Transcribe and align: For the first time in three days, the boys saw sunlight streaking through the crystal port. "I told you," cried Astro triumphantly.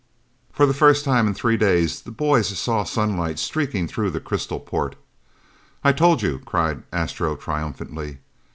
For 0.51 0.65
the 0.65 0.73
first 0.73 1.05
time 1.05 1.27
in 1.27 1.35
three 1.35 1.57
days, 1.57 2.01
the 2.01 2.09
boys 2.09 2.47
saw 2.57 2.83
sunlight 2.83 3.37
streaking 3.37 3.87
through 3.87 4.09
the 4.09 4.19
crystal 4.19 4.59
port. 4.59 4.95
"I 5.83 5.91
told 5.91 6.23
you," 6.23 6.39
cried 6.43 6.81
Astro 6.91 7.35
triumphantly. 7.35 8.17